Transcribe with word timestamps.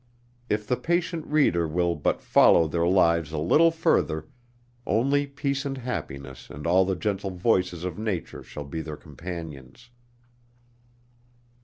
If 0.49 0.65
the 0.65 0.77
patient 0.77 1.27
reader 1.27 1.67
will 1.67 1.93
but 1.93 2.23
follow 2.23 2.67
their 2.67 2.87
lives 2.87 3.31
a 3.31 3.37
little 3.37 3.69
further, 3.69 4.25
only 4.87 5.27
peace 5.27 5.63
and 5.63 5.77
happiness 5.77 6.49
and 6.49 6.65
all 6.65 6.85
the 6.85 6.95
gentle 6.95 7.29
voices 7.29 7.83
of 7.83 7.99
nature 7.99 8.41
shall 8.41 8.65
be 8.65 8.81
their 8.81 8.97
companions. 8.97 9.91